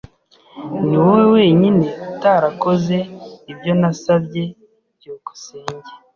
Niwowe 0.87 1.23
wenyine 1.35 1.85
utarakoze 2.13 2.97
ibyo 3.51 3.73
nasabye. 3.81 4.43
byukusenge 4.97 5.89